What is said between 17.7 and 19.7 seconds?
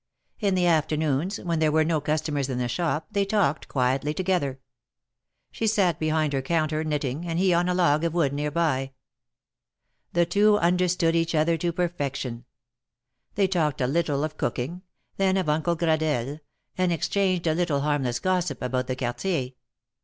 harmless gossip about the Quartier.